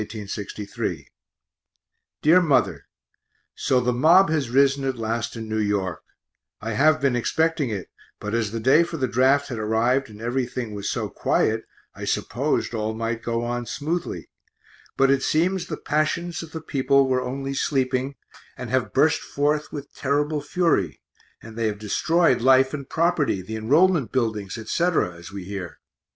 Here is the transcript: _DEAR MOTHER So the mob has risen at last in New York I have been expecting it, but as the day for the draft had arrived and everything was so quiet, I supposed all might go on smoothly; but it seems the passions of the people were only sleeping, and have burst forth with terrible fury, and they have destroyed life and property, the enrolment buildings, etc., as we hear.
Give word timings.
_DEAR 2.23 2.41
MOTHER 2.41 2.87
So 3.53 3.79
the 3.79 3.93
mob 3.93 4.31
has 4.31 4.49
risen 4.49 4.83
at 4.83 4.97
last 4.97 5.35
in 5.35 5.47
New 5.47 5.59
York 5.59 6.01
I 6.59 6.71
have 6.71 6.99
been 6.99 7.15
expecting 7.15 7.69
it, 7.69 7.87
but 8.19 8.33
as 8.33 8.49
the 8.49 8.59
day 8.59 8.81
for 8.81 8.97
the 8.97 9.07
draft 9.07 9.49
had 9.49 9.59
arrived 9.59 10.09
and 10.09 10.19
everything 10.19 10.73
was 10.73 10.89
so 10.89 11.07
quiet, 11.07 11.65
I 11.93 12.05
supposed 12.05 12.73
all 12.73 12.95
might 12.95 13.21
go 13.21 13.43
on 13.45 13.67
smoothly; 13.67 14.31
but 14.97 15.11
it 15.11 15.21
seems 15.21 15.67
the 15.67 15.77
passions 15.77 16.41
of 16.41 16.51
the 16.51 16.61
people 16.61 17.07
were 17.07 17.21
only 17.21 17.53
sleeping, 17.53 18.15
and 18.57 18.71
have 18.71 18.93
burst 18.93 19.21
forth 19.21 19.71
with 19.71 19.93
terrible 19.93 20.41
fury, 20.41 20.99
and 21.43 21.55
they 21.55 21.67
have 21.67 21.77
destroyed 21.77 22.41
life 22.41 22.73
and 22.73 22.89
property, 22.89 23.43
the 23.43 23.55
enrolment 23.55 24.11
buildings, 24.11 24.57
etc., 24.57 25.13
as 25.13 25.31
we 25.31 25.43
hear. 25.43 25.79